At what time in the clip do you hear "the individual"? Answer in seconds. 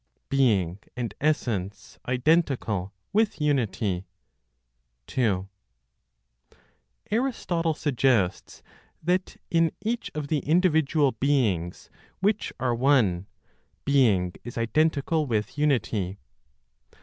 10.27-11.11